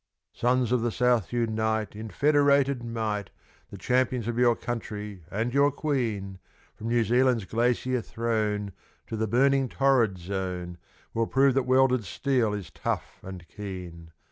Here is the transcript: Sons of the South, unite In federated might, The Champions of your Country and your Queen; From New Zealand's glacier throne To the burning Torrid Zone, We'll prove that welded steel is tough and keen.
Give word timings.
Sons 0.33 0.71
of 0.71 0.81
the 0.81 0.89
South, 0.89 1.31
unite 1.31 1.95
In 1.95 2.09
federated 2.09 2.83
might, 2.83 3.29
The 3.69 3.77
Champions 3.77 4.27
of 4.27 4.39
your 4.39 4.55
Country 4.55 5.21
and 5.29 5.53
your 5.53 5.71
Queen; 5.71 6.39
From 6.73 6.87
New 6.87 7.03
Zealand's 7.03 7.45
glacier 7.45 8.01
throne 8.01 8.71
To 9.05 9.15
the 9.15 9.27
burning 9.27 9.69
Torrid 9.69 10.17
Zone, 10.17 10.79
We'll 11.13 11.27
prove 11.27 11.53
that 11.53 11.67
welded 11.67 12.03
steel 12.05 12.51
is 12.51 12.71
tough 12.71 13.19
and 13.21 13.47
keen. 13.47 14.09